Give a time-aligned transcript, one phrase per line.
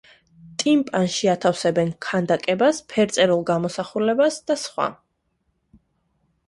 [0.61, 4.91] ტიმპანში ათავსებენ ქანდაკებას, ფერწერულ გამოსახულებას და სხვა.